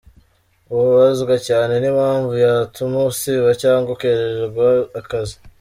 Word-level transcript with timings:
Ubabazwa 0.71 1.35
cyane 1.47 1.73
n’impamvu 1.81 2.31
yatuma 2.45 2.99
usiba 3.11 3.49
cyangwa 3.61 3.89
ukerererwa 3.95 4.67
akazi. 4.99 5.35